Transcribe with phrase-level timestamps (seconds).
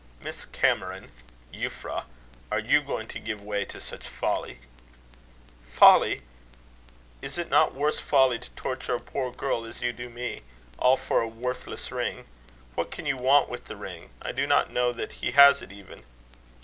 [0.19, 1.11] "Miss Cameron
[1.53, 2.05] Euphra
[2.51, 4.57] are you going to give way to such folly?"
[5.71, 6.21] "Folly!
[7.21, 10.39] Is it not worse folly to torture a poor girl as you do me
[10.79, 12.25] all for a worthless ring?
[12.73, 14.09] What can you want with the ring?
[14.23, 16.01] I do not know that he has it even."